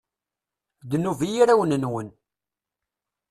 Ddnub 0.89 1.19
i 1.27 1.29
yirawen-nwen! 1.33 2.09